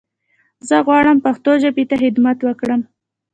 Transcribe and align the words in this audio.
زه 0.67 0.75
غواړم 0.85 1.17
پښتو 1.25 1.51
ژبې 1.63 1.83
ته 1.89 1.95
خدمت 2.03 2.37
وکړم. 2.43 2.81